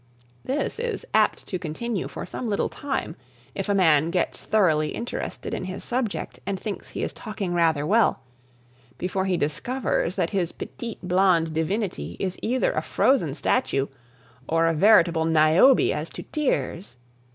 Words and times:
This 0.43 0.79
is 0.79 1.05
apt 1.13 1.45
to 1.45 1.59
continue 1.59 2.07
for 2.07 2.25
some 2.25 2.49
little 2.49 2.69
time, 2.69 3.15
if 3.53 3.69
a 3.69 3.75
man 3.75 4.09
gets 4.09 4.43
thoroughly 4.43 4.89
interested 4.95 5.53
in 5.53 5.65
his 5.65 5.83
subject 5.83 6.39
and 6.43 6.59
thinks 6.59 6.89
he 6.89 7.03
is 7.03 7.13
talking 7.13 7.53
rather 7.53 7.85
well, 7.85 8.21
before 8.97 9.25
he 9.25 9.37
discovers 9.37 10.15
that 10.15 10.31
his 10.31 10.53
petite 10.53 10.97
blonde 11.07 11.53
divinity 11.53 12.17
is 12.19 12.39
either 12.41 12.71
a 12.71 12.81
frozen 12.81 13.35
statue, 13.35 13.85
or 14.49 14.65
a 14.65 14.73
veritable 14.73 15.25
Niobe 15.25 15.91
as 15.93 16.09
to 16.09 16.23
tears. 16.23 16.97